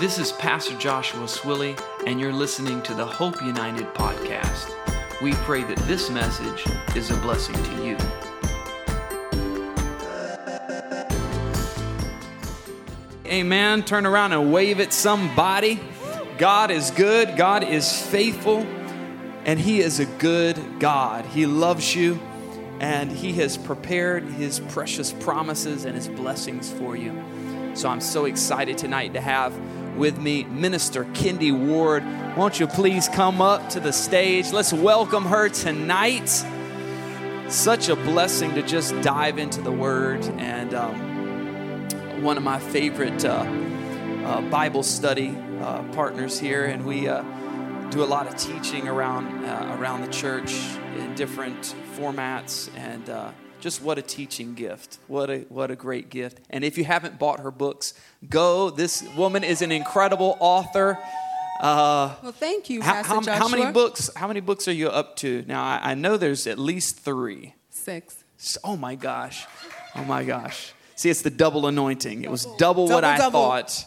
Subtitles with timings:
[0.00, 4.72] This is Pastor Joshua Swilly, and you're listening to the Hope United podcast.
[5.20, 6.64] We pray that this message
[6.96, 7.98] is a blessing to you.
[13.26, 13.84] Amen.
[13.84, 15.78] Turn around and wave at somebody.
[16.38, 18.60] God is good, God is faithful,
[19.44, 21.26] and He is a good God.
[21.26, 22.18] He loves you,
[22.80, 27.22] and He has prepared His precious promises and His blessings for you.
[27.74, 29.54] So I'm so excited tonight to have
[30.00, 32.02] with me Minister Kendy Ward.
[32.36, 34.50] Won't you please come up to the stage?
[34.50, 36.28] Let's welcome her tonight.
[37.48, 40.74] Such a blessing to just dive into the Word and.
[40.74, 41.10] Um,
[42.22, 43.46] one of my favorite uh,
[44.24, 47.22] uh, Bible study uh, partners here, and we uh,
[47.90, 50.52] do a lot of teaching around uh, around the church
[50.98, 54.98] in different formats, and uh, just what a teaching gift!
[55.06, 56.40] What a what a great gift!
[56.50, 57.94] And if you haven't bought her books,
[58.28, 58.70] go.
[58.70, 60.98] This woman is an incredible author.
[61.62, 63.34] well, thank you, how, Pastor how, Joshua.
[63.34, 64.10] how many books?
[64.16, 65.62] How many books are you up to now?
[65.62, 67.54] I, I know there's at least three.
[67.70, 68.24] Six.
[68.64, 69.46] Oh my gosh!
[69.94, 70.72] Oh my gosh!
[70.96, 72.24] See, it's the double anointing.
[72.24, 73.40] It was double, what Double, I double.
[73.40, 73.86] thought.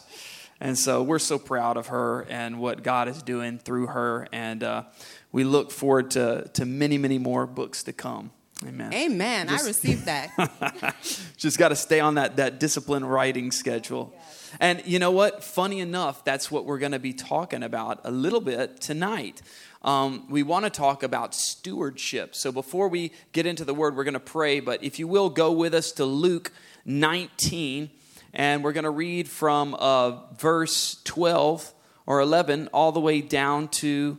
[0.60, 4.28] And so we're so proud of her and what God is doing through her.
[4.32, 4.84] And uh,
[5.32, 8.30] we look forward to, to many, many more books to come.
[8.66, 8.92] Amen.
[8.92, 9.48] Amen.
[9.48, 10.94] Just- I received that.
[11.36, 14.14] Just got to stay on that, that disciplined writing schedule.
[14.60, 15.42] And you know what?
[15.42, 19.42] Funny enough, that's what we're going to be talking about a little bit tonight.
[19.82, 22.34] Um, we want to talk about stewardship.
[22.34, 24.60] So before we get into the word, we're going to pray.
[24.60, 26.52] But if you will, go with us to Luke
[26.86, 27.90] 19,
[28.32, 31.72] and we're going to read from uh, verse 12
[32.06, 34.18] or 11 all the way down to,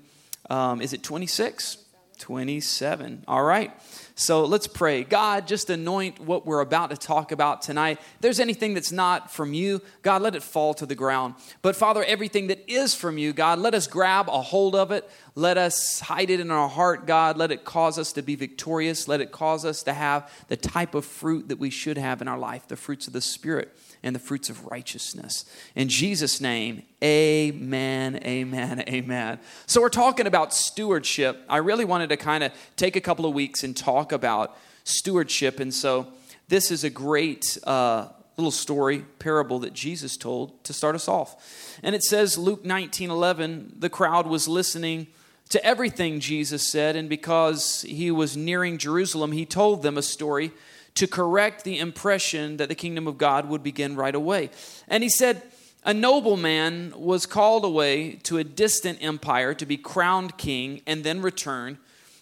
[0.50, 1.78] um, is it 26?
[2.20, 3.24] 27.
[3.28, 3.72] All right.
[4.18, 5.04] So let's pray.
[5.04, 8.00] God, just anoint what we're about to talk about tonight.
[8.00, 11.36] If there's anything that's not from you, God, let it fall to the ground.
[11.62, 15.10] But Father, everything that is from you, God, let us grab a hold of it.
[15.38, 17.36] Let us hide it in our heart, God.
[17.36, 19.10] Let it cause us to be victorious.
[19.10, 22.30] Let it cause us to have the type of fruit that we should have in
[22.30, 25.44] our life the fruits of the Spirit and the fruits of righteousness.
[25.76, 29.40] In Jesus' name, amen, amen, amen.
[29.66, 31.44] So, we're talking about stewardship.
[31.50, 35.60] I really wanted to kind of take a couple of weeks and talk about stewardship.
[35.60, 36.08] And so,
[36.48, 38.08] this is a great uh,
[38.38, 41.78] little story, parable that Jesus told to start us off.
[41.84, 45.08] And it says, Luke 19 11, the crowd was listening
[45.50, 50.52] to everything Jesus said, and because he was nearing Jerusalem, he told them a story
[50.96, 54.50] to correct the impression that the kingdom of God would begin right away.
[54.88, 55.44] And he said,
[55.84, 61.22] A nobleman was called away to a distant empire to be crowned king and then
[61.22, 61.78] return.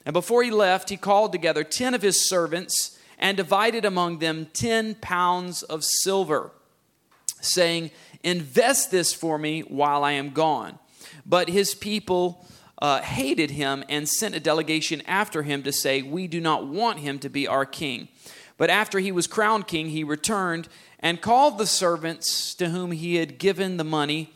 [0.06, 4.48] And before he left, he called together 10 of his servants and divided among them
[4.54, 6.52] 10 pounds of silver,
[7.42, 7.92] saying,
[8.24, 10.80] Invest this for me while I am gone.
[11.26, 12.46] But his people
[12.84, 17.00] uh, hated him and sent a delegation after him to say, We do not want
[17.00, 18.10] him to be our king.
[18.58, 20.68] But after he was crowned king, he returned
[21.00, 24.34] and called the servants to whom he had given the money,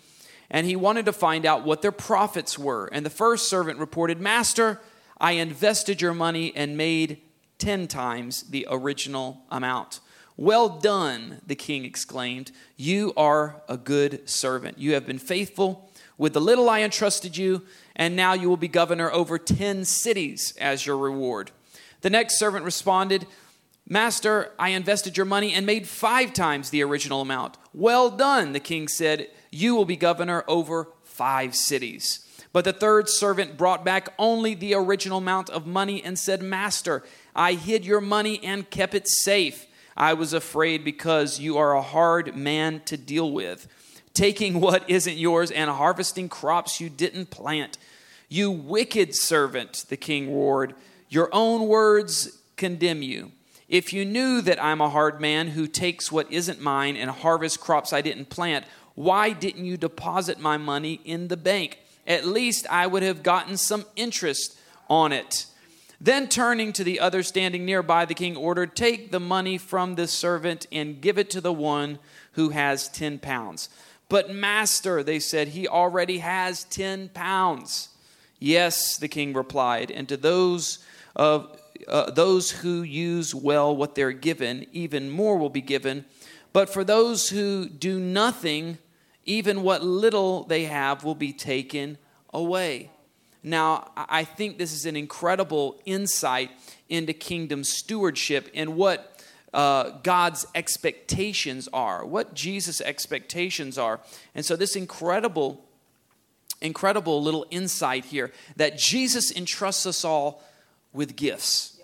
[0.50, 2.90] and he wanted to find out what their profits were.
[2.94, 4.80] And the first servant reported, Master,
[5.20, 7.22] I invested your money and made
[7.58, 10.00] ten times the original amount.
[10.38, 12.54] Well done, the king exclaimed.
[12.78, 14.80] You are a good servant.
[14.80, 17.64] You have been faithful with the little I entrusted you,
[17.96, 21.52] and now you will be governor over ten cities as your reward.
[22.02, 23.28] The next servant responded,
[23.90, 27.58] Master, I invested your money and made five times the original amount.
[27.74, 29.30] Well done, the king said.
[29.50, 32.24] You will be governor over five cities.
[32.52, 37.04] But the third servant brought back only the original amount of money and said, Master,
[37.36, 39.68] I hid your money and kept it safe.
[39.96, 43.68] I was afraid because you are a hard man to deal with,
[44.18, 47.78] taking what isn't yours and harvesting crops you didn't plant.
[48.28, 50.74] You wicked servant, the king roared.
[51.08, 53.32] Your own words condemn you.
[53.70, 57.58] If you knew that I'm a hard man who takes what isn't mine and harvests
[57.58, 58.66] crops I didn't plant,
[58.96, 61.78] why didn't you deposit my money in the bank?
[62.08, 64.58] At least I would have gotten some interest
[64.90, 65.46] on it.
[66.02, 70.12] Then turning to the other standing nearby, the king ordered, Take the money from this
[70.12, 72.00] servant and give it to the one
[72.32, 73.70] who has 10 pounds.
[74.10, 77.90] But, master, they said, he already has 10 pounds.
[78.40, 80.80] Yes, the king replied, and to those
[81.16, 86.06] of uh, those who use well what they're given, even more will be given.
[86.54, 88.78] But for those who do nothing,
[89.26, 91.98] even what little they have will be taken
[92.34, 92.92] away.
[93.44, 96.52] Now, I think this is an incredible insight
[96.90, 99.17] into kingdom stewardship and what
[99.54, 104.00] uh, God's expectations are, what Jesus' expectations are.
[104.36, 105.64] And so, this incredible,
[106.62, 110.44] incredible little insight here that Jesus entrusts us all
[110.94, 111.80] with gifts.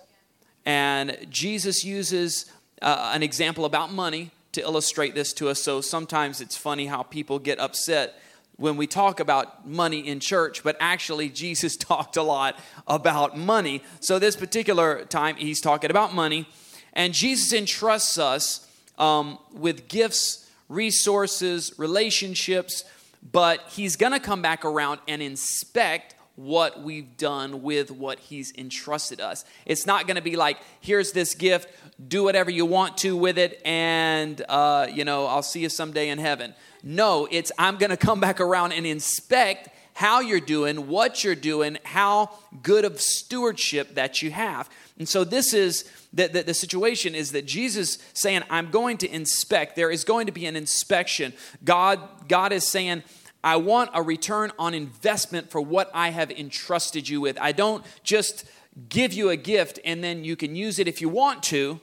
[0.65, 2.51] And Jesus uses
[2.81, 5.61] uh, an example about money to illustrate this to us.
[5.61, 8.19] So sometimes it's funny how people get upset
[8.55, 13.83] when we talk about money in church, but actually Jesus talked a lot about money.
[13.99, 16.47] So this particular time, he's talking about money,
[16.93, 18.67] and Jesus entrusts us
[18.97, 22.83] um, with gifts, resources, relationships,
[23.31, 28.51] but he's going to come back around and inspect what we've done with what he's
[28.57, 29.45] entrusted us.
[29.65, 31.69] It's not going to be like, here's this gift,
[32.07, 36.09] do whatever you want to with it, and, uh, you know, I'll see you someday
[36.09, 36.55] in heaven.
[36.81, 41.35] No, it's I'm going to come back around and inspect how you're doing, what you're
[41.35, 42.31] doing, how
[42.61, 44.69] good of stewardship that you have.
[44.97, 49.09] And so this is the, the, the, situation is that Jesus saying, I'm going to
[49.09, 49.75] inspect.
[49.75, 51.33] There is going to be an inspection.
[51.63, 53.03] God, God is saying,
[53.43, 57.37] I want a return on investment for what I have entrusted you with.
[57.41, 58.45] I don't just
[58.89, 61.79] give you a gift and then you can use it if you want to.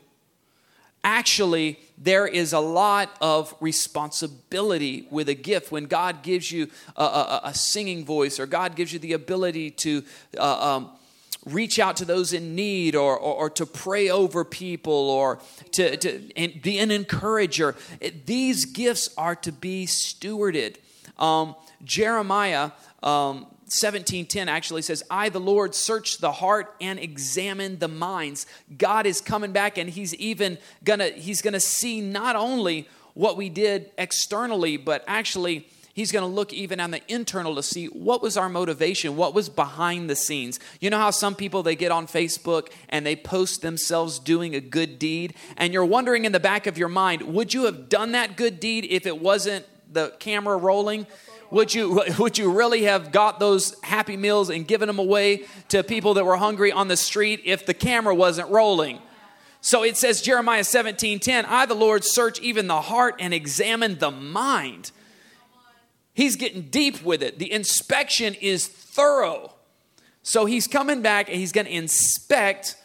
[1.03, 5.73] Actually, there is a lot of responsibility with a gift.
[5.73, 9.71] When God gives you a, a, a singing voice or God gives you the ability
[9.71, 10.05] to
[10.37, 10.91] uh, um,
[11.47, 15.41] reach out to those in need or, or, or, to pray over people or
[15.73, 16.19] to, to
[16.63, 20.77] be an encourager, it, these gifts are to be stewarded.
[21.19, 27.89] Um, Jeremiah um, 17:10 actually says, "I the Lord search the heart and examine the
[27.89, 28.47] minds."
[28.77, 32.89] God is coming back and he's even going to he's going to see not only
[33.15, 37.63] what we did externally, but actually he's going to look even on the internal to
[37.63, 41.63] see what was our motivation what was behind the scenes you know how some people
[41.63, 46.25] they get on facebook and they post themselves doing a good deed and you're wondering
[46.25, 49.21] in the back of your mind would you have done that good deed if it
[49.21, 51.07] wasn't the camera rolling?
[51.51, 55.83] Would you, would you really have got those happy meals and given them away to
[55.83, 59.01] people that were hungry on the street if the camera wasn't rolling?
[59.61, 63.99] So it says, Jeremiah 17 10, I, the Lord, search even the heart and examine
[63.99, 64.91] the mind.
[66.15, 67.39] He's getting deep with it.
[67.39, 69.53] The inspection is thorough.
[70.23, 72.77] So he's coming back and he's going to inspect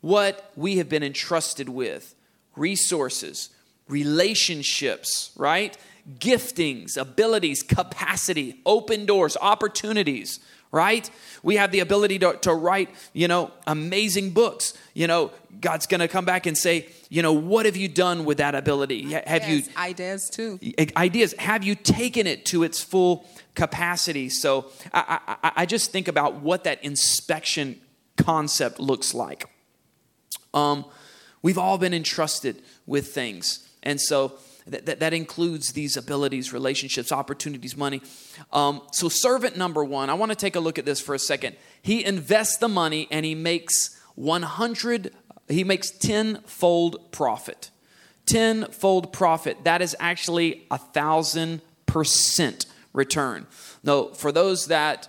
[0.00, 2.14] what we have been entrusted with
[2.56, 3.50] resources,
[3.88, 5.76] relationships, right?
[6.18, 10.40] Giftings, abilities, capacity, open doors, opportunities,
[10.72, 11.10] right?
[11.42, 14.74] We have the ability to, to write, you know, amazing books.
[14.94, 18.24] You know, God's going to come back and say, you know, what have you done
[18.24, 19.12] with that ability?
[19.12, 20.58] Have yes, you ideas too?
[20.96, 21.34] Ideas.
[21.38, 24.28] Have you taken it to its full capacity?
[24.28, 27.80] So I, I, I just think about what that inspection
[28.16, 29.46] concept looks like.
[30.54, 30.84] Um,
[31.42, 34.34] we've all been entrusted with things, and so
[34.70, 38.02] that, that, that includes these abilities, relationships, opportunities, money.
[38.52, 41.18] Um, so, servant number one, I want to take a look at this for a
[41.18, 41.56] second.
[41.82, 45.12] He invests the money and he makes 100,
[45.48, 47.70] he makes tenfold profit.
[48.26, 49.64] Tenfold profit.
[49.64, 53.46] That is actually a thousand percent return.
[53.82, 55.08] Now, for those that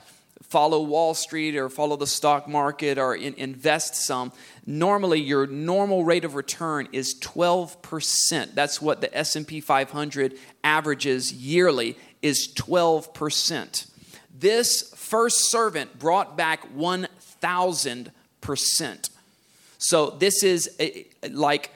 [0.51, 4.33] follow Wall Street or follow the stock market or in, invest some,
[4.65, 8.53] normally your normal rate of return is 12%.
[8.53, 13.89] That's what the S&P 500 averages yearly is 12%.
[14.37, 19.09] This first servant brought back 1000%.
[19.77, 21.71] So this is a, like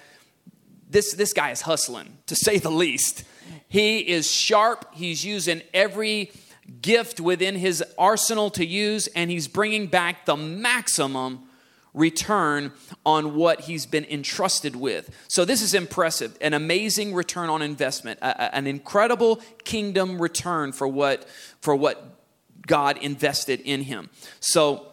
[0.89, 3.23] this this guy is hustling to say the least.
[3.67, 4.93] He is sharp.
[4.93, 6.31] He's using every
[6.81, 11.47] gift within his arsenal to use, and he's bringing back the maximum
[11.93, 12.73] return
[13.05, 15.09] on what he's been entrusted with.
[15.27, 20.87] So, this is impressive an amazing return on investment, a, an incredible kingdom return for
[20.87, 21.27] what,
[21.61, 22.19] for what
[22.67, 24.09] God invested in him.
[24.39, 24.87] So,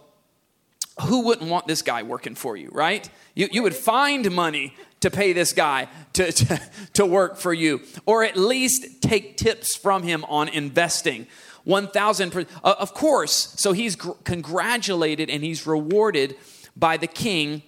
[1.03, 3.09] who wouldn't want this guy working for you, right?
[3.35, 6.61] You, you would find money to pay this guy to, to,
[6.95, 11.27] to work for you, or at least take tips from him on investing.
[11.65, 12.47] 1,000.
[12.63, 16.37] Uh, of course, so he's congratulated and he's rewarded
[16.77, 17.63] by the king.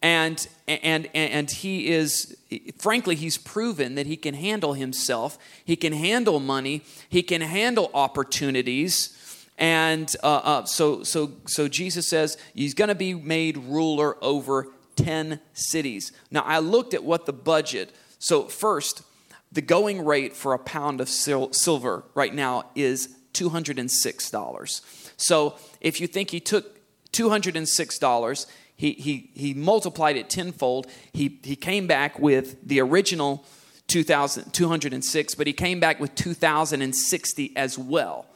[0.00, 2.36] And, and, and he is,
[2.78, 5.38] frankly, he's proven that he can handle himself.
[5.64, 6.82] He can handle money.
[7.08, 9.14] He can handle opportunities.
[9.56, 14.68] And uh, uh, so, so, so Jesus says he's going to be made ruler over
[14.96, 16.12] 10 cities.
[16.30, 19.02] Now, I looked at what the budget, so first,
[19.50, 24.80] the going rate for a pound of sil- silver right now is $206.
[25.16, 26.78] So if you think he took
[27.12, 30.86] $206, he, he, he multiplied it tenfold.
[31.12, 33.44] He, he came back with the original
[33.88, 38.26] 2000, 206, but he came back with 2,060 as well.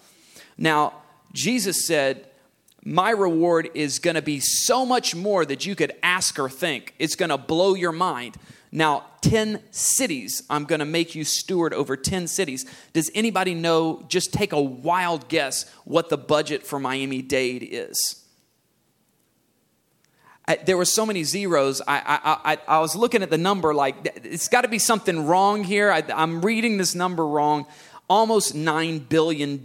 [0.58, 0.94] Now,
[1.32, 2.26] Jesus said,
[2.84, 6.94] My reward is going to be so much more that you could ask or think.
[6.98, 8.36] It's going to blow your mind.
[8.72, 12.66] Now, 10 cities, I'm going to make you steward over 10 cities.
[12.92, 18.24] Does anybody know, just take a wild guess, what the budget for Miami Dade is?
[20.48, 21.80] I, there were so many zeros.
[21.82, 25.26] I, I, I, I, was looking at the number like, it's got to be something
[25.26, 25.92] wrong here.
[25.92, 27.66] I, I'm reading this number wrong.
[28.08, 29.62] Almost $9 billion.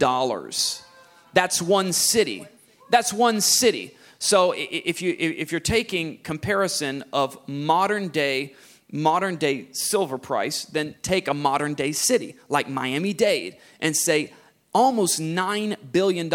[1.32, 2.46] That's one city.
[2.90, 3.96] That's one city.
[4.18, 8.54] So if, you, if you're taking comparison of modern day
[8.90, 14.32] modern day silver price, then take a modern day city like Miami Dade and say,
[14.74, 16.30] almost $9 billion.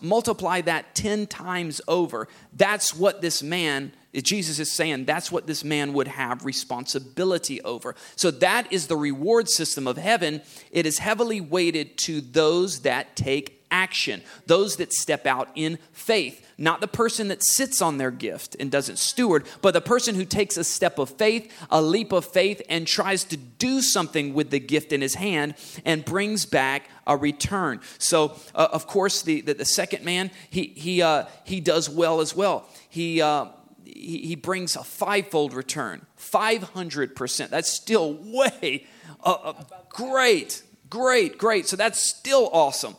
[0.00, 2.28] Multiply that 10 times over.
[2.52, 7.94] That's what this man, Jesus is saying, that's what this man would have responsibility over.
[8.16, 10.42] So that is the reward system of heaven.
[10.70, 16.42] It is heavily weighted to those that take action, those that step out in faith.
[16.58, 20.24] Not the person that sits on their gift and doesn't steward, but the person who
[20.24, 24.50] takes a step of faith, a leap of faith, and tries to do something with
[24.50, 25.54] the gift in his hand
[25.84, 27.80] and brings back a return.
[27.98, 32.20] So, uh, of course, the, the, the, second man, he, he, uh, he does well
[32.20, 32.68] as well.
[32.88, 33.46] He, uh,
[33.84, 37.48] he, he brings a fivefold return, 500%.
[37.48, 38.86] That's still way
[39.22, 41.66] uh, uh, great, great, great.
[41.66, 42.96] So, that's still awesome.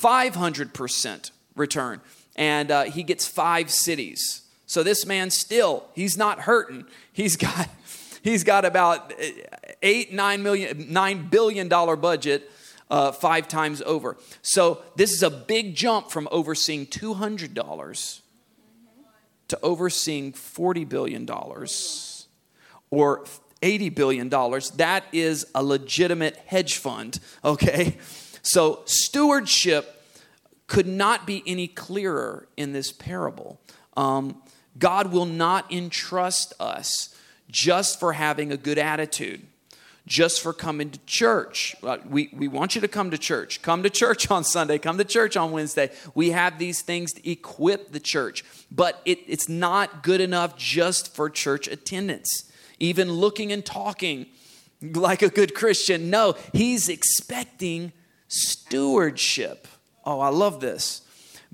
[0.00, 2.00] 500% return.
[2.36, 4.42] And uh, he gets five cities.
[4.66, 6.84] So this man still, he's not hurting.
[7.12, 7.68] He's got,
[8.22, 9.12] he's got about
[9.82, 12.50] eight, nine million, nine billion dollar budget
[12.90, 14.16] uh, five times over.
[14.42, 18.20] So this is a big jump from overseeing $200
[19.48, 21.28] to overseeing $40 billion
[22.90, 23.24] or
[23.62, 24.28] $80 billion.
[24.28, 27.96] That is a legitimate hedge fund, okay?
[28.42, 29.98] So, stewardship
[30.66, 33.60] could not be any clearer in this parable.
[33.96, 34.42] Um,
[34.78, 37.14] God will not entrust us
[37.50, 39.46] just for having a good attitude,
[40.06, 41.74] just for coming to church.
[41.82, 43.62] Uh, we, we want you to come to church.
[43.62, 45.90] Come to church on Sunday, come to church on Wednesday.
[46.14, 51.14] We have these things to equip the church, but it, it's not good enough just
[51.14, 52.52] for church attendance.
[52.78, 54.26] Even looking and talking
[54.80, 56.10] like a good Christian.
[56.10, 57.92] No, he's expecting
[58.28, 59.66] Stewardship.
[60.04, 61.02] Oh, I love this.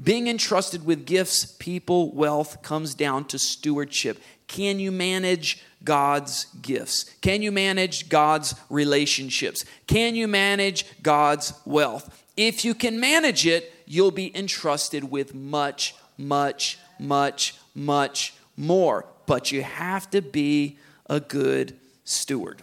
[0.02, 4.20] Being entrusted with gifts, people, wealth comes down to stewardship.
[4.48, 7.04] Can you manage God's gifts?
[7.20, 9.64] Can you manage God's relationships?
[9.86, 12.24] Can you manage God's wealth?
[12.36, 19.06] If you can manage it, you'll be entrusted with much, much, much, much more.
[19.26, 20.78] But you have to be
[21.08, 22.62] a good steward.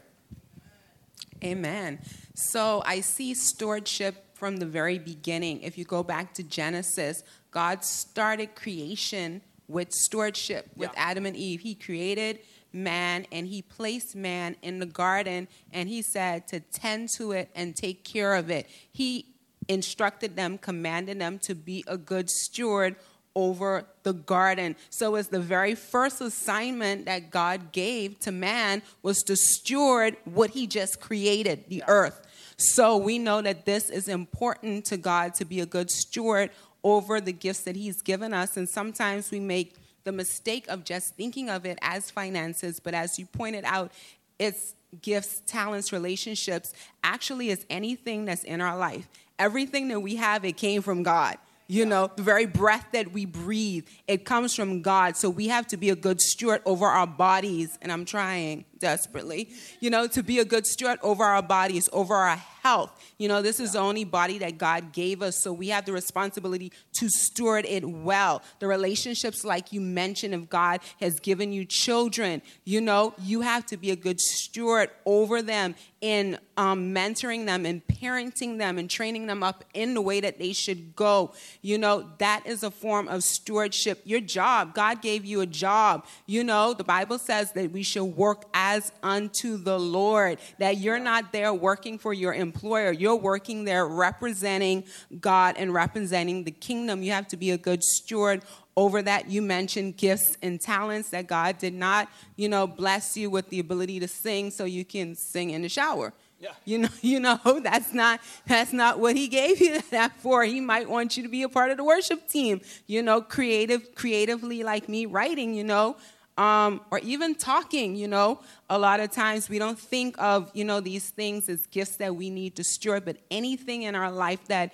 [1.44, 2.00] Amen.
[2.34, 5.62] So I see stewardship from the very beginning.
[5.62, 11.10] If you go back to Genesis, God started creation with stewardship with yeah.
[11.10, 11.62] Adam and Eve.
[11.62, 12.40] He created
[12.74, 17.50] man and he placed man in the garden and he said to tend to it
[17.56, 18.70] and take care of it.
[18.92, 19.28] He
[19.68, 22.96] instructed them, commanded them to be a good steward
[23.36, 24.76] over the garden.
[24.90, 30.52] So it's the very first assignment that God gave to man was to steward what
[30.52, 32.28] he just created, the earth.
[32.58, 36.52] So we know that this is important to God to be a good steward
[36.84, 41.16] over the gifts that he's given us and sometimes we make the mistake of just
[41.16, 43.92] thinking of it as finances, but as you pointed out,
[44.40, 46.74] it's gifts, talents, relationships,
[47.04, 49.08] actually is anything that's in our life.
[49.38, 51.38] Everything that we have, it came from God.
[51.72, 55.16] You know, the very breath that we breathe, it comes from God.
[55.16, 57.78] So we have to be a good steward over our bodies.
[57.82, 59.48] And I'm trying desperately,
[59.80, 62.92] you know, to be a good steward over our bodies, over our health.
[63.18, 65.94] You know, this is the only body that God gave us, so we have the
[65.94, 68.44] responsibility to steward it well.
[68.60, 73.66] The relationships, like you mentioned, if God has given you children, you know, you have
[73.68, 78.90] to be a good steward over them in um, mentoring them and parenting them and
[78.90, 81.34] training them up in the way that they should go.
[81.62, 84.02] You know, that is a form of stewardship.
[84.04, 86.06] Your job, God gave you a job.
[86.26, 91.00] You know, the Bible says that we should work as unto the Lord, that you're
[91.00, 92.92] not there working for your employer employer.
[92.92, 94.84] You're working there representing
[95.20, 97.02] God and representing the kingdom.
[97.02, 98.44] You have to be a good steward
[98.76, 99.30] over that.
[99.30, 103.60] You mentioned gifts and talents that God did not, you know, bless you with the
[103.60, 106.14] ability to sing so you can sing in the shower.
[106.40, 106.50] Yeah.
[106.66, 110.44] You know, you know that's not that's not what he gave you that for.
[110.44, 112.62] He might want you to be a part of the worship team.
[112.88, 115.54] You know, creative, creatively like me writing.
[115.54, 115.98] You know,
[116.38, 117.96] um, or even talking.
[117.96, 121.66] You know, a lot of times we don't think of you know these things as
[121.68, 124.74] gifts that we need to steward, but anything in our life that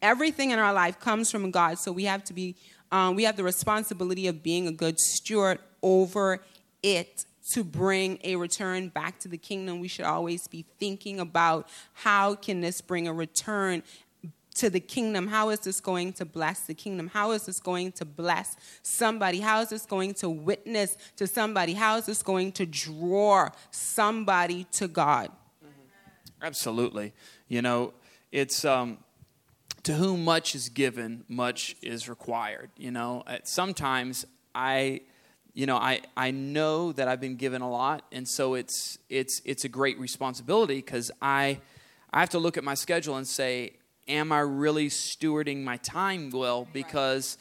[0.00, 1.78] everything in our life comes from God.
[1.78, 2.56] So we have to be
[2.92, 6.40] um, we have the responsibility of being a good steward over
[6.82, 11.68] it to bring a return back to the kingdom, we should always be thinking about
[11.92, 13.82] how can this bring a return
[14.54, 15.26] to the kingdom?
[15.26, 17.08] How is this going to bless the kingdom?
[17.08, 19.40] How is this going to bless somebody?
[19.40, 21.74] How is this going to witness to somebody?
[21.74, 25.30] How is this going to draw somebody to God?
[26.42, 27.12] Absolutely.
[27.48, 27.94] You know,
[28.30, 28.98] it's um,
[29.84, 32.70] to whom much is given, much is required.
[32.76, 35.00] You know, sometimes I
[35.54, 39.40] you know, I, I know that I've been given a lot, and so it's it's
[39.44, 41.60] it's a great responsibility because I
[42.12, 43.74] I have to look at my schedule and say,
[44.08, 46.66] am I really stewarding my time well?
[46.72, 47.38] Because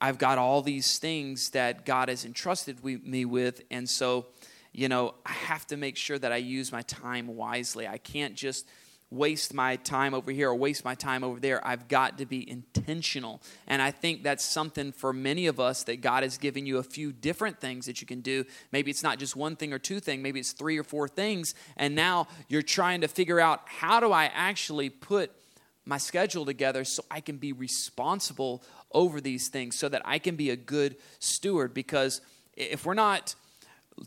[0.00, 4.26] I've got all these things that God has entrusted me with, and so
[4.72, 7.86] you know I have to make sure that I use my time wisely.
[7.86, 8.66] I can't just
[9.12, 11.64] waste my time over here or waste my time over there.
[11.66, 13.42] I've got to be intentional.
[13.66, 16.82] And I think that's something for many of us that God has given you a
[16.82, 18.46] few different things that you can do.
[18.72, 21.54] Maybe it's not just one thing or two things, maybe it's three or four things.
[21.76, 25.30] And now you're trying to figure out how do I actually put
[25.84, 28.62] my schedule together so I can be responsible
[28.92, 32.20] over these things so that I can be a good steward because
[32.56, 33.34] if we're not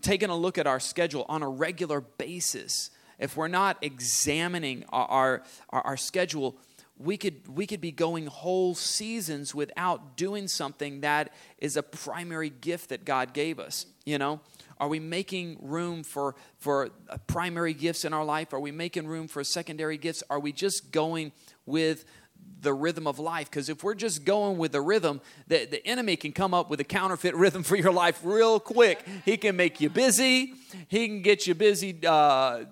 [0.01, 5.44] taking a look at our schedule on a regular basis, if we're not examining our,
[5.70, 6.58] our, our, schedule,
[6.98, 12.50] we could, we could be going whole seasons without doing something that is a primary
[12.50, 13.86] gift that God gave us.
[14.05, 14.41] You know,
[14.79, 16.89] are we making room for, for
[17.27, 18.53] primary gifts in our life?
[18.53, 20.24] Are we making room for secondary gifts?
[20.29, 21.32] Are we just going
[21.65, 22.05] with
[22.62, 23.50] the rhythm of life.
[23.50, 26.79] Because if we're just going with the rhythm, the, the enemy can come up with
[26.79, 29.00] a counterfeit rhythm for your life real quick.
[29.24, 30.53] He can make you busy,
[30.88, 32.65] he can get you busy uh,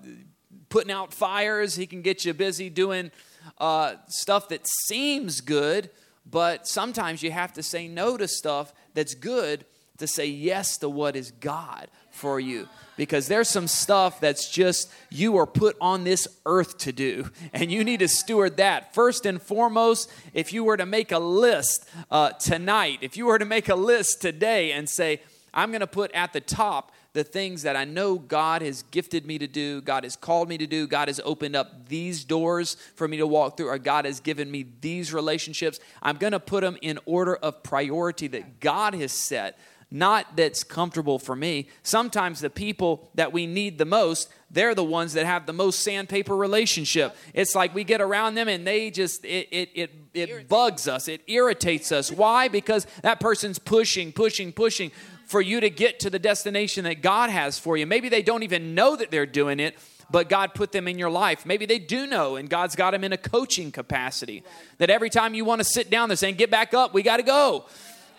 [0.69, 1.75] putting out fires.
[1.75, 3.11] He can get you busy doing
[3.59, 5.89] uh, stuff that seems good,
[6.25, 9.65] but sometimes you have to say no to stuff that's good
[10.03, 12.67] to say yes to what is God for you.
[12.95, 17.71] Because there's some stuff that's just you are put on this earth to do, and
[17.71, 18.93] you need to steward that.
[18.93, 23.39] First and foremost, if you were to make a list uh, tonight, if you were
[23.39, 25.21] to make a list today and say,
[25.53, 29.25] I'm going to put at the top the things that I know God has gifted
[29.25, 32.75] me to do, God has called me to do, God has opened up these doors
[32.95, 35.79] for me to walk through, or God has given me these relationships.
[36.01, 39.59] I'm going to put them in order of priority that God has set,
[39.93, 41.67] not that's comfortable for me.
[41.83, 45.81] Sometimes the people that we need the most, they're the ones that have the most
[45.81, 47.15] sandpaper relationship.
[47.35, 51.07] It's like we get around them and they just, it, it, it, it bugs us,
[51.07, 52.11] it irritates us.
[52.23, 52.47] Why?
[52.47, 54.91] Because that person's pushing, pushing, pushing
[55.27, 57.85] for you to get to the destination that God has for you.
[57.85, 59.77] Maybe they don't even know that they're doing it,
[60.09, 61.45] but God put them in your life.
[61.45, 64.43] Maybe they do know, and God's got them in a coaching capacity.
[64.79, 67.17] That every time you want to sit down, they're saying, Get back up, we got
[67.17, 67.65] to go.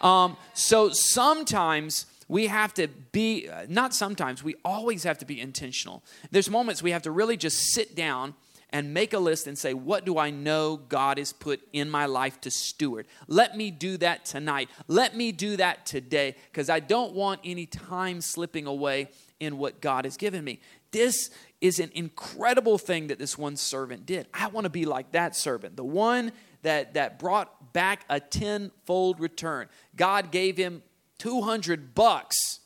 [0.05, 6.05] Um, so sometimes we have to be, not sometimes, we always have to be intentional.
[6.31, 8.35] There's moments we have to really just sit down
[8.71, 12.07] and make a list and say, What do I know God has put in my
[12.07, 13.07] life to steward?
[13.29, 14.69] Let me do that tonight.
[14.89, 19.81] Let me do that today because I don't want any time slipping away in what
[19.81, 20.61] God has given me.
[20.91, 24.27] This is an incredible thing that this one servant did.
[24.35, 29.21] I want to be like that servant, the one that, that brought back a tenfold
[29.21, 29.69] return.
[29.95, 30.83] God gave him
[31.19, 32.61] 200 bucks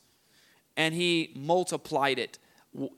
[0.76, 2.38] and he multiplied it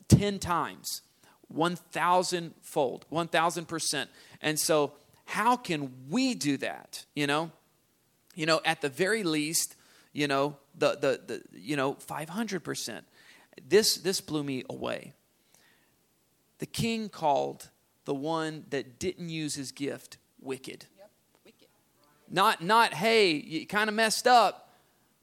[0.09, 1.01] 10 times.
[1.49, 4.07] 1,000 fold, 1,000%.
[4.41, 4.93] And so,
[5.25, 7.07] how can we do that?
[7.15, 7.51] You know,
[8.35, 9.75] you know, at the very least,
[10.13, 13.03] you know, the, the, the you know, 500%.
[13.67, 15.13] This, this blew me away.
[16.59, 17.71] The king called
[18.05, 20.87] the one that didn't use his gift wicked.
[22.31, 24.69] Not, not, hey, you kind of messed up.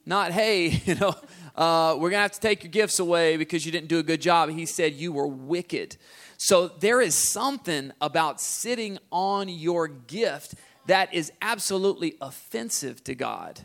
[0.05, 1.15] Not, hey, you know,
[1.55, 4.03] uh, we're going to have to take your gifts away because you didn't do a
[4.03, 4.49] good job.
[4.49, 5.97] He said, You were wicked.
[6.37, 10.53] So there is something about sitting on your gift
[10.85, 13.61] that is absolutely offensive to God.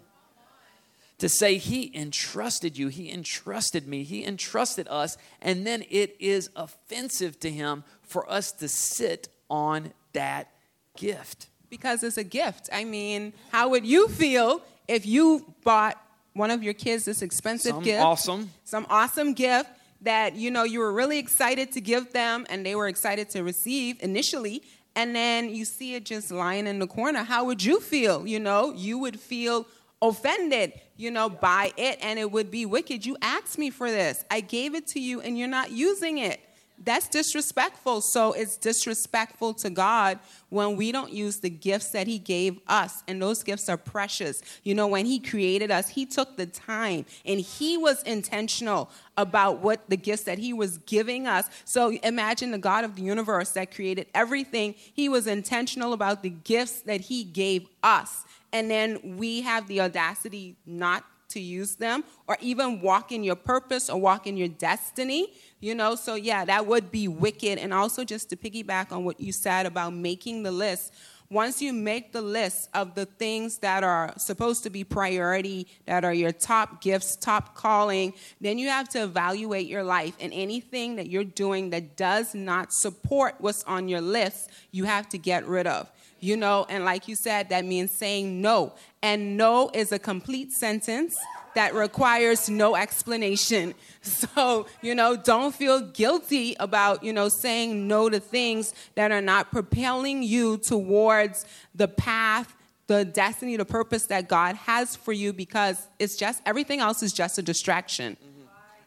[1.19, 6.51] To say, He entrusted you, He entrusted me, He entrusted us, and then it is
[6.57, 10.51] offensive to Him for us to sit on that
[10.97, 11.49] gift.
[11.73, 12.69] Because it's a gift.
[12.73, 15.25] I mean, how would you feel if you
[15.65, 15.97] bought
[16.35, 18.03] one of your kids this expensive some gift.
[18.03, 18.51] Awesome.
[18.65, 19.69] Some awesome gift.
[20.03, 23.43] that you know you were really excited to give them and they were excited to
[23.45, 24.61] receive initially
[24.97, 28.41] and then you see it just lying in the corner how would you feel you
[28.41, 29.65] know you would feel
[30.01, 34.25] offended you know by it and it would be wicked you asked me for this
[34.29, 36.41] i gave it to you and you're not using it
[36.85, 38.01] that's disrespectful.
[38.01, 40.19] So it's disrespectful to God
[40.49, 43.03] when we don't use the gifts that He gave us.
[43.09, 44.43] And those gifts are precious.
[44.65, 49.61] You know, when He created us, He took the time and He was intentional about
[49.61, 51.49] what the gifts that He was giving us.
[51.65, 54.75] So imagine the God of the universe that created everything.
[54.77, 58.25] He was intentional about the gifts that He gave us.
[58.53, 63.37] And then we have the audacity not to use them or even walk in your
[63.37, 67.57] purpose or walk in your destiny you know, so yeah, that would be wicked.
[67.57, 70.93] And also, just to piggyback on what you said about making the list,
[71.31, 76.05] once you make the list of the things that are supposed to be priority, that
[76.05, 80.17] are your top gifts, top calling, then you have to evaluate your life.
[80.21, 85.09] And anything that you're doing that does not support what's on your list, you have
[85.11, 85.89] to get rid of.
[86.23, 88.75] You know, and like you said, that means saying no.
[89.03, 91.19] And no is a complete sentence
[91.57, 93.75] that requires no explanation.
[94.05, 99.21] So, you know, don't feel guilty about, you know, saying no to things that are
[99.21, 102.57] not propelling you towards the path,
[102.89, 107.13] the destiny, the purpose that God has for you because it's just everything else is
[107.13, 108.17] just a distraction.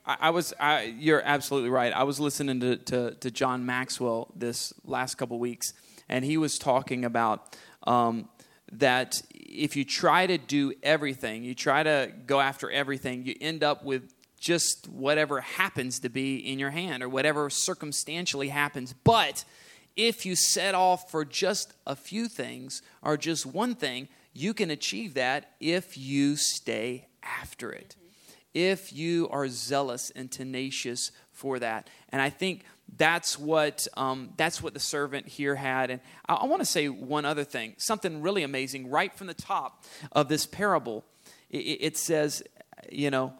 [0.06, 1.94] I, was, I, you're absolutely right.
[1.94, 5.74] I was listening to, to, to John Maxwell this last couple weeks,
[6.10, 8.30] and he was talking about um,
[8.72, 13.64] that if you try to do everything, you try to go after everything, you end
[13.64, 18.94] up with just whatever happens to be in your hand or whatever circumstantially happens.
[19.04, 19.46] But
[19.96, 24.70] if you set off for just a few things or just one thing, you can
[24.70, 27.96] achieve that if you stay after it.
[28.54, 31.90] If you are zealous and tenacious for that.
[32.10, 32.64] And I think
[32.98, 35.90] that's what um, that's what the servant here had.
[35.92, 38.90] And i, I want to say one other thing something really amazing.
[38.90, 41.04] Right from the top of this parable
[41.50, 42.44] it, it says
[42.92, 43.34] you know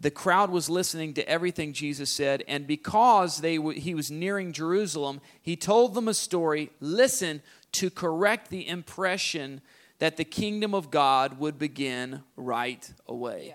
[0.00, 4.52] the crowd was listening to everything jesus said and because they w- he was nearing
[4.52, 6.70] jerusalem he told them a story.
[6.80, 9.60] Listen to correct the impression
[9.98, 13.46] that the kingdom of god would begin right away.
[13.48, 13.54] Yeah.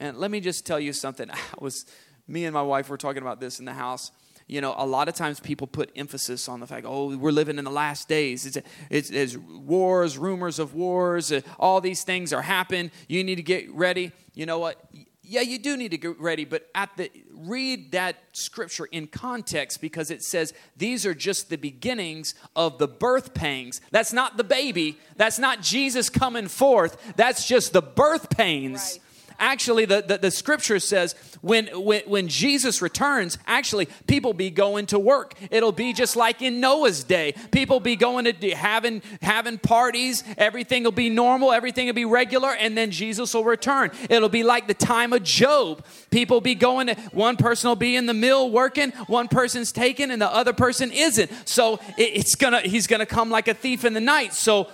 [0.00, 1.30] and let me just tell you something.
[1.32, 1.86] I was
[2.28, 4.10] me and my wife were talking about this in the house
[4.46, 7.58] you know, a lot of times people put emphasis on the fact, oh, we're living
[7.58, 8.46] in the last days.
[8.46, 8.58] It's,
[8.90, 12.92] it's, it's wars, rumors of wars, uh, all these things are happening.
[13.08, 14.12] You need to get ready.
[14.34, 14.88] You know what?
[15.28, 19.80] Yeah, you do need to get ready, but at the read that scripture in context
[19.80, 23.80] because it says these are just the beginnings of the birth pangs.
[23.90, 25.00] That's not the baby.
[25.16, 26.96] That's not Jesus coming forth.
[27.16, 28.92] That's just the birth pains.
[28.94, 29.02] Right
[29.38, 34.86] actually the, the, the, scripture says when, when, when jesus returns actually people be going
[34.86, 35.34] to work.
[35.50, 37.34] It'll be just like in noah's day.
[37.50, 40.24] People be going to having having parties.
[40.36, 41.52] Everything will be normal.
[41.52, 42.50] Everything will be regular.
[42.50, 43.90] And then jesus will return.
[44.10, 45.84] It'll be like the time of job.
[46.10, 48.90] People be going to one person will be in the mill working.
[49.06, 51.30] One person's taken and the other person isn't.
[51.48, 54.34] So it, it's gonna he's gonna come like a thief in the night.
[54.34, 54.68] So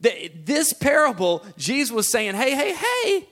[0.00, 3.28] this parable jesus was saying hey hey hey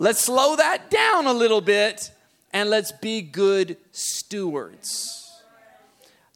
[0.00, 2.12] Let's slow that down a little bit
[2.52, 5.42] and let's be good stewards.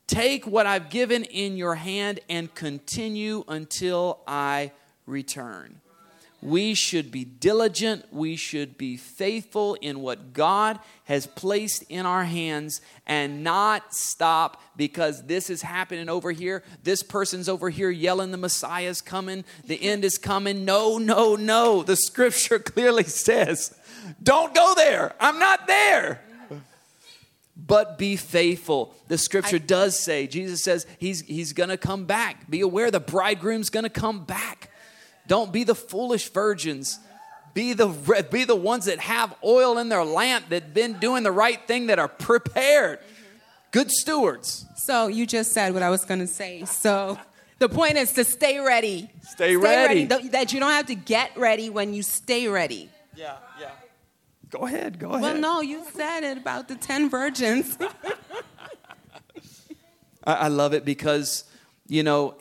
[0.06, 4.72] Take what I've given in your hand and continue until I
[5.06, 5.81] return.
[6.42, 8.12] We should be diligent.
[8.12, 14.60] We should be faithful in what God has placed in our hands and not stop
[14.76, 16.64] because this is happening over here.
[16.82, 19.44] This person's over here yelling, The Messiah's coming.
[19.66, 20.64] The end is coming.
[20.64, 21.84] No, no, no.
[21.84, 23.78] The scripture clearly says,
[24.20, 25.14] Don't go there.
[25.20, 26.22] I'm not there.
[27.56, 28.96] But be faithful.
[29.06, 32.50] The scripture does say, Jesus says he's, he's going to come back.
[32.50, 34.71] Be aware the bridegroom's going to come back.
[35.26, 36.98] Don't be the foolish virgins.
[37.54, 41.32] Be the, be the ones that have oil in their lamp, that been doing the
[41.32, 42.98] right thing, that are prepared.
[43.70, 44.66] Good stewards.
[44.76, 46.64] So you just said what I was going to say.
[46.64, 47.18] So
[47.58, 49.10] the point is to stay ready.
[49.22, 50.06] Stay, stay ready.
[50.06, 50.28] ready.
[50.28, 52.90] That you don't have to get ready when you stay ready.
[53.14, 53.70] Yeah, yeah.
[54.50, 55.22] Go ahead, go ahead.
[55.22, 57.78] Well, no, you said it about the 10 virgins.
[60.24, 61.44] I love it because,
[61.88, 62.36] you know,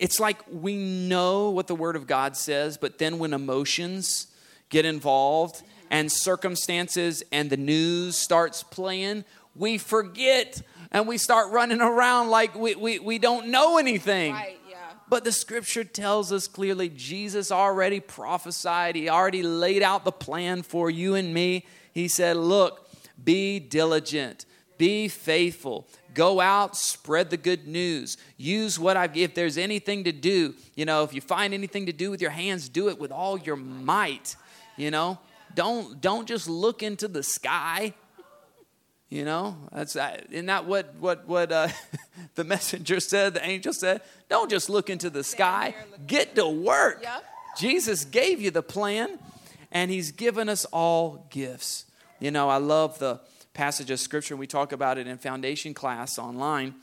[0.00, 4.28] it's like we know what the Word of God says, but then when emotions
[4.70, 11.82] get involved and circumstances and the news starts playing, we forget and we start running
[11.82, 14.32] around like we, we, we don't know anything.
[14.32, 14.76] Right, yeah.
[15.10, 20.62] But the scripture tells us clearly Jesus already prophesied, He already laid out the plan
[20.62, 21.66] for you and me.
[21.92, 22.88] He said, Look,
[23.22, 24.46] Be diligent.
[24.78, 25.86] Be faithful.
[26.14, 28.16] Go out, spread the good news.
[28.36, 31.92] Use what I've if there's anything to do, you know, if you find anything to
[31.92, 34.36] do with your hands, do it with all your might.
[34.76, 35.18] You know?
[35.54, 37.94] Don't don't just look into the sky.
[39.08, 41.68] You know, that's isn't that what what what uh,
[42.36, 43.34] the messenger said?
[43.34, 45.74] The angel said, "Don't just look into the sky.
[46.06, 47.24] Get to work." Yep.
[47.58, 49.18] Jesus gave you the plan,
[49.72, 51.86] and He's given us all gifts.
[52.20, 53.20] You know, I love the
[53.54, 54.36] passage of scripture.
[54.36, 56.74] We talk about it in foundation class online,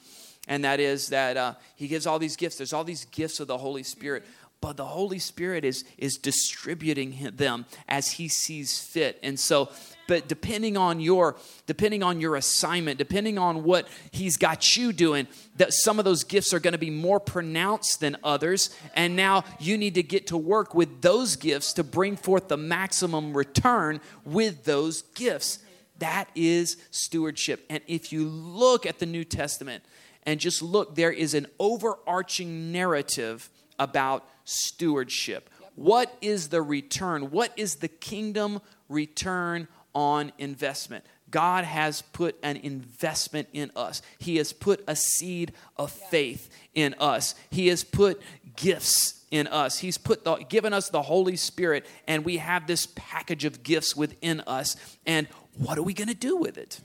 [0.47, 2.57] and that is that uh, He gives all these gifts.
[2.57, 4.23] There's all these gifts of the Holy Spirit
[4.61, 9.69] but the holy spirit is is distributing them as he sees fit and so
[10.07, 11.35] but depending on your
[11.67, 15.27] depending on your assignment depending on what he's got you doing
[15.57, 19.43] that some of those gifts are going to be more pronounced than others and now
[19.59, 24.01] you need to get to work with those gifts to bring forth the maximum return
[24.25, 25.59] with those gifts
[25.99, 29.83] that is stewardship and if you look at the new testament
[30.23, 35.49] and just look there is an overarching narrative about stewardship.
[35.75, 37.29] What is the return?
[37.29, 41.05] What is the kingdom return on investment?
[41.29, 44.01] God has put an investment in us.
[44.17, 47.35] He has put a seed of faith in us.
[47.49, 48.21] He has put
[48.57, 49.79] gifts in us.
[49.79, 53.95] He's put the, given us the Holy Spirit, and we have this package of gifts
[53.95, 54.75] within us.
[55.05, 56.81] And what are we going to do with it?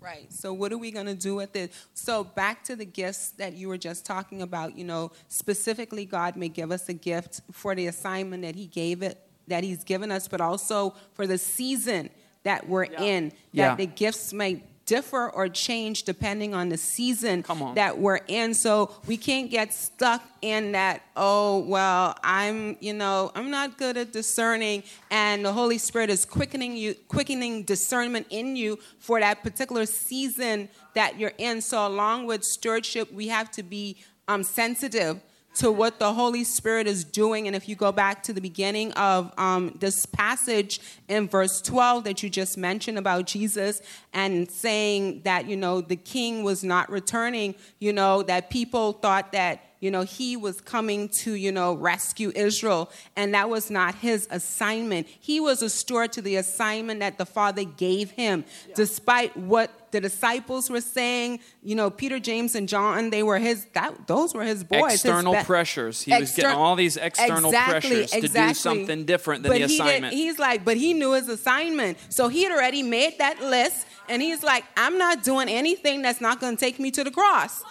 [0.00, 0.30] Right.
[0.30, 1.72] So, what are we going to do with it?
[1.94, 6.36] So, back to the gifts that you were just talking about, you know, specifically, God
[6.36, 10.10] may give us a gift for the assignment that He gave it, that He's given
[10.10, 12.10] us, but also for the season
[12.42, 13.00] that we're yeah.
[13.00, 13.74] in, that yeah.
[13.76, 17.44] the gifts may differ or change depending on the season
[17.74, 18.54] that we're in.
[18.54, 23.96] So we can't get stuck in that, oh, well, I'm, you know, I'm not good
[23.96, 29.42] at discerning and the Holy Spirit is quickening you, quickening discernment in you for that
[29.42, 31.60] particular season that you're in.
[31.60, 33.96] So along with stewardship, we have to be
[34.28, 35.20] um, sensitive
[35.54, 37.46] to what the Holy Spirit is doing.
[37.46, 42.04] And if you go back to the beginning of um, this passage in verse 12
[42.04, 43.80] that you just mentioned about Jesus
[44.12, 49.32] and saying that, you know, the king was not returning, you know, that people thought
[49.32, 53.94] that you know, he was coming to, you know, rescue Israel, and that was not
[53.96, 55.06] his assignment.
[55.06, 58.76] He was a steward to the assignment that the Father gave him, yeah.
[58.76, 61.40] despite what the disciples were saying.
[61.62, 64.94] You know, Peter, James, and John, they were his, that, those were his boys.
[64.94, 66.00] External his pressures.
[66.00, 68.52] He Exter- was getting all these external exactly, pressures to exactly.
[68.52, 70.12] do something different than but the assignment.
[70.12, 71.98] Did, he's like, but he knew his assignment.
[72.08, 76.22] So he had already made that list, and he's like, I'm not doing anything that's
[76.22, 77.62] not going to take me to the cross.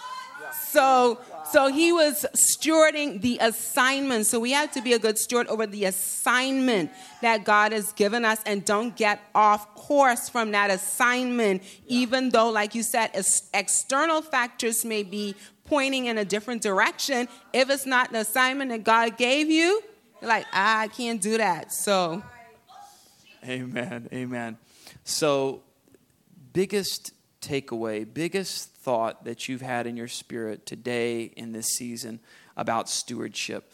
[0.68, 1.18] So
[1.50, 4.26] so he was stewarding the assignment.
[4.26, 6.90] So we have to be a good steward over the assignment
[7.22, 12.50] that God has given us and don't get off course from that assignment, even though,
[12.50, 13.10] like you said,
[13.52, 17.28] external factors may be pointing in a different direction.
[17.52, 19.82] If it's not the assignment that God gave you,
[20.20, 21.72] you're like, ah, I can't do that.
[21.72, 22.22] So.
[23.46, 24.08] Amen.
[24.12, 24.56] Amen.
[25.04, 25.62] So,
[26.52, 27.12] biggest
[27.46, 32.20] takeaway, biggest thought that you've had in your spirit today in this season
[32.56, 33.72] about stewardship,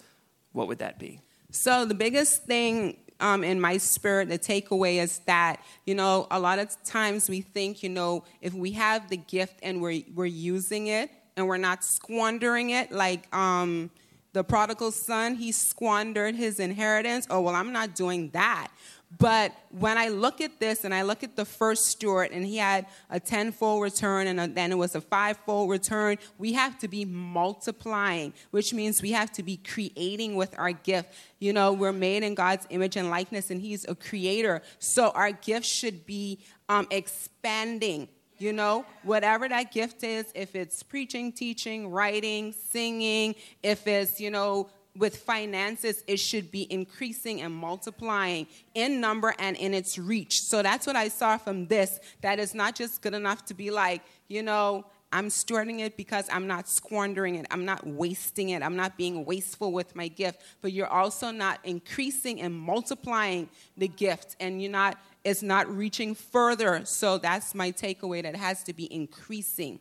[0.53, 1.21] what would that be?
[1.51, 6.41] So, the biggest thing um, in my spirit, the takeaway is that, you know, a
[6.41, 10.27] lot of times we think, you know, if we have the gift and we're, we're
[10.27, 13.91] using it and we're not squandering it, like um,
[14.33, 17.27] the prodigal son, he squandered his inheritance.
[17.31, 18.69] Oh, well, I'm not doing that.
[19.19, 22.59] But when I look at this and I look at the first steward, and he
[22.59, 27.05] had a tenfold return, and then it was a fivefold return, we have to be
[27.05, 31.13] multiplying, which means we have to be creating with our gift.
[31.41, 34.63] You know, we're made in God's image and likeness, and He's a creator.
[34.79, 38.09] So our gift should be um, expanding.
[38.39, 44.31] You know, whatever that gift is, if it's preaching, teaching, writing, singing, if it's, you
[44.31, 44.71] know,
[45.01, 50.43] with finances, it should be increasing and multiplying in number and in its reach.
[50.43, 51.99] So that's what I saw from this.
[52.21, 56.29] That is not just good enough to be like, you know, I'm stewarding it because
[56.31, 57.47] I'm not squandering it.
[57.51, 58.63] I'm not wasting it.
[58.63, 60.43] I'm not being wasteful with my gift.
[60.61, 64.99] But you're also not increasing and multiplying the gift, and you're not.
[65.25, 66.83] It's not reaching further.
[66.85, 68.23] So that's my takeaway.
[68.23, 69.81] That has to be increasing.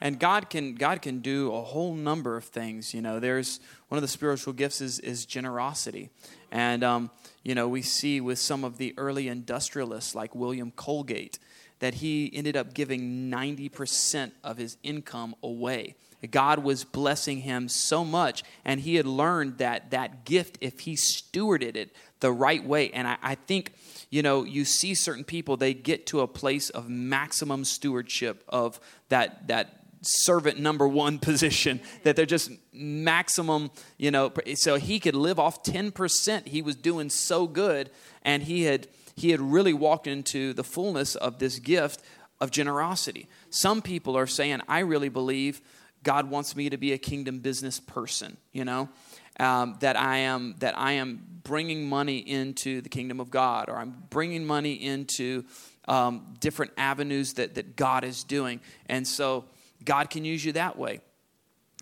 [0.00, 2.94] And God can God can do a whole number of things.
[2.94, 6.10] You know, there's one of the spiritual gifts is is generosity,
[6.50, 7.10] and um,
[7.42, 11.38] you know we see with some of the early industrialists like William Colgate
[11.80, 15.94] that he ended up giving 90% of his income away.
[16.30, 20.94] God was blessing him so much, and he had learned that that gift, if he
[20.94, 23.74] stewarded it the right way, and I, I think,
[24.08, 28.80] you know, you see certain people, they get to a place of maximum stewardship of
[29.10, 35.14] that that servant number one position that they're just maximum you know so he could
[35.14, 37.90] live off 10% he was doing so good
[38.22, 38.86] and he had
[39.16, 42.02] he had really walked into the fullness of this gift
[42.40, 43.28] of generosity.
[43.50, 45.60] Some people are saying i really believe
[46.02, 48.88] god wants me to be a kingdom business person you know
[49.40, 53.76] um, that i am that i am bringing money into the kingdom of god or
[53.76, 55.44] i'm bringing money into
[55.86, 58.60] um, different avenues that, that god is doing.
[58.86, 59.44] And so
[59.84, 61.00] God can use you that way.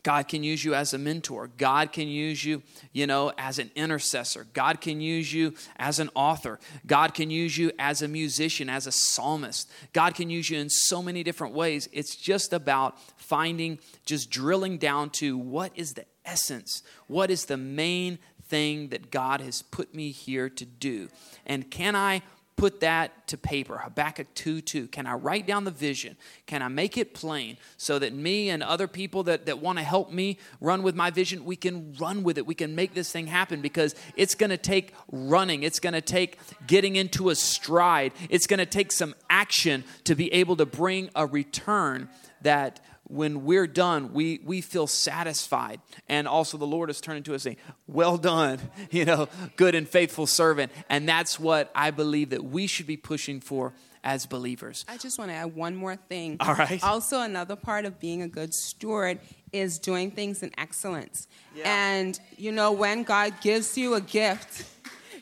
[0.03, 1.49] God can use you as a mentor.
[1.57, 2.63] God can use you,
[2.93, 4.47] you know, as an intercessor.
[4.53, 6.59] God can use you as an author.
[6.87, 9.71] God can use you as a musician, as a psalmist.
[9.93, 11.89] God can use you in so many different ways.
[11.93, 16.83] It's just about finding, just drilling down to what is the essence?
[17.07, 21.11] What is the main thing that God has put me here to do?
[21.47, 22.23] And can I
[22.57, 23.79] put that to paper?
[23.79, 24.89] Habakkuk 2 2.
[24.89, 26.17] Can I write down the vision?
[26.47, 29.85] Can I make it plain so that me and other people that, that want to
[29.85, 32.47] help me run with my vision, we can run with it?
[32.47, 35.63] We can make this thing happen because it's going to take running.
[35.63, 38.13] It's going to take getting into a stride.
[38.29, 42.09] It's going to take some action to be able to bring a return
[42.43, 42.81] that
[43.13, 45.81] when we're done, we, we feel satisfied.
[46.09, 48.59] And also, the Lord is turning to us saying, Well done,
[48.91, 50.73] you know, good and faithful servant.
[50.89, 54.85] And that's what I believe that we should be pushing for as believers.
[54.89, 56.39] I just want to add one more thing.
[56.41, 56.83] All right.
[56.93, 59.21] Also, another part of being a good steward
[59.53, 61.29] is doing things in excellence.
[61.55, 61.65] Yeah.
[61.67, 64.65] And, you know, when God gives you a gift,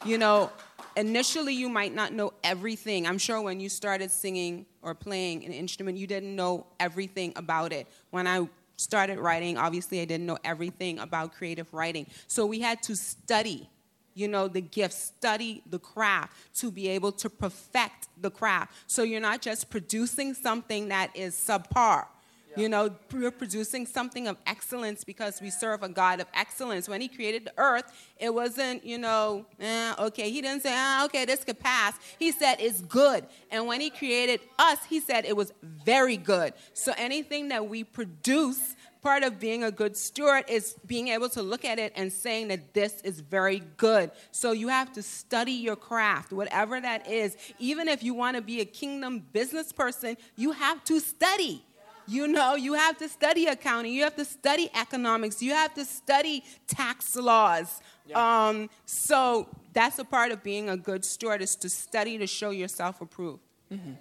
[0.05, 0.50] you know,
[0.96, 3.07] initially you might not know everything.
[3.07, 7.72] I'm sure when you started singing or playing an instrument, you didn't know everything about
[7.72, 7.87] it.
[8.11, 12.07] When I started writing, obviously I didn't know everything about creative writing.
[12.26, 13.68] So we had to study,
[14.14, 18.72] you know, the gift, study the craft to be able to perfect the craft.
[18.87, 22.07] So you're not just producing something that is subpar
[22.56, 26.88] you know, we're producing something of excellence because we serve a God of excellence.
[26.88, 27.84] When He created the earth,
[28.18, 31.94] it wasn't, you know, eh, okay, He didn't say, ah, okay, this could pass.
[32.18, 33.26] He said it's good.
[33.50, 36.54] And when He created us, He said it was very good.
[36.74, 41.42] So anything that we produce, part of being a good steward is being able to
[41.42, 44.10] look at it and saying that this is very good.
[44.30, 47.36] So you have to study your craft, whatever that is.
[47.58, 51.64] Even if you want to be a kingdom business person, you have to study.
[52.11, 55.85] You know, you have to study accounting, you have to study economics, you have to
[55.85, 57.81] study tax laws.
[58.05, 58.49] Yeah.
[58.49, 62.51] Um, so that's a part of being a good steward is to study to show
[62.51, 63.44] yourself approved.
[63.73, 63.92] Mm-hmm.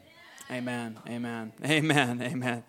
[0.52, 0.98] Amen.
[1.08, 1.54] Amen.
[1.64, 2.22] Amen.
[2.24, 2.64] Amen.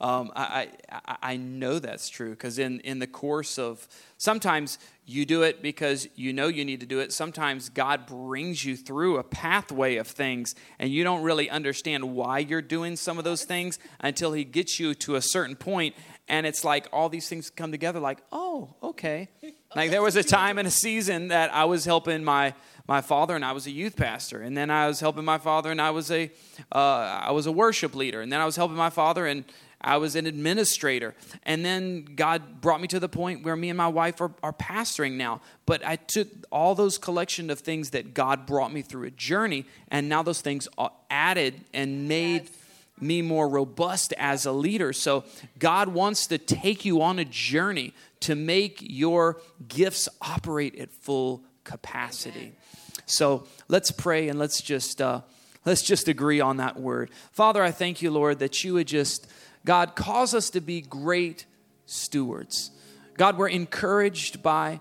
[0.00, 5.26] Um, I, I, I know that's true because in, in the course of sometimes you
[5.26, 7.12] do it because you know you need to do it.
[7.12, 12.38] Sometimes God brings you through a pathway of things and you don't really understand why
[12.38, 15.96] you're doing some of those things until He gets you to a certain point
[16.28, 19.28] and it's like all these things come together like, oh, okay.
[19.74, 22.54] Like there was a time and a season that I was helping my
[22.86, 25.70] my father and I was a youth pastor, and then I was helping my father
[25.70, 26.30] and I was a
[26.72, 29.44] uh, I was a worship leader, and then I was helping my father and
[29.80, 31.14] I was an administrator.
[31.44, 34.52] And then God brought me to the point where me and my wife are, are
[34.52, 35.40] pastoring now.
[35.66, 39.66] But I took all those collection of things that God brought me through a journey,
[39.88, 42.52] and now those things are added and made yes.
[43.00, 44.92] me more robust as a leader.
[44.92, 45.24] So
[45.58, 51.44] God wants to take you on a journey to make your gifts operate at full
[51.62, 52.40] capacity.
[52.40, 52.52] Amen.
[53.06, 55.20] So let's pray and let's just uh,
[55.64, 57.10] let's just agree on that word.
[57.32, 59.28] Father, I thank you, Lord, that you would just
[59.64, 61.46] God, cause us to be great
[61.86, 62.70] stewards.
[63.16, 64.80] God, we're encouraged by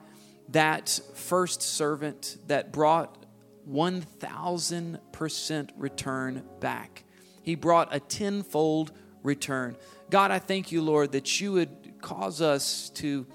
[0.49, 3.25] that first servant that brought
[3.69, 7.03] 1,000% return back.
[7.41, 8.91] He brought a tenfold
[9.23, 9.75] return.
[10.09, 13.25] God, I thank you, Lord, that you would cause us to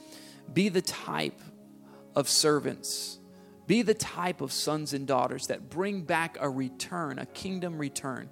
[0.52, 1.40] be the type
[2.14, 3.18] of servants,
[3.66, 8.28] be the type of sons and daughters that bring back a return, a kingdom return.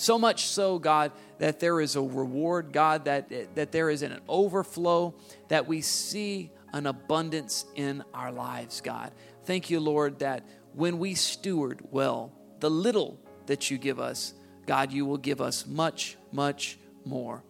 [0.00, 4.18] So much so, God, that there is a reward, God, that, that there is an
[4.30, 5.14] overflow,
[5.48, 9.12] that we see an abundance in our lives, God.
[9.44, 14.32] Thank you, Lord, that when we steward well the little that you give us,
[14.64, 17.44] God, you will give us much, much more.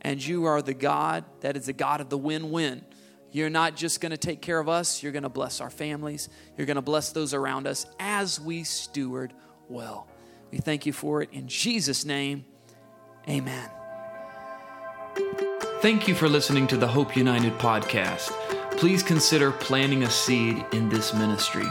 [0.00, 2.84] And you are the God that is the God of the win win.
[3.30, 6.28] You're not just going to take care of us, you're going to bless our families,
[6.56, 9.32] you're going to bless those around us as we steward
[9.68, 10.08] well.
[10.52, 12.44] We thank you for it in Jesus' name.
[13.28, 13.70] Amen.
[15.80, 18.30] Thank you for listening to the Hope United podcast.
[18.76, 21.66] Please consider planting a seed in this ministry.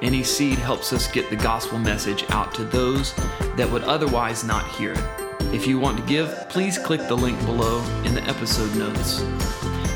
[0.00, 3.14] Any seed helps us get the gospel message out to those
[3.56, 5.04] that would otherwise not hear it.
[5.54, 9.20] If you want to give, please click the link below in the episode notes.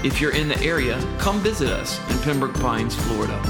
[0.05, 3.41] If you're in the area, come visit us in Pembroke Pines, Florida.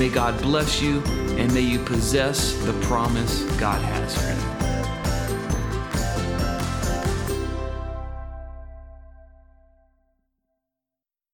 [0.00, 1.02] May God bless you
[1.36, 4.39] and may you possess the promise God has for you.